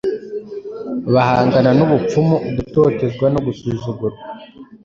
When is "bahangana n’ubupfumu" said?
1.13-2.35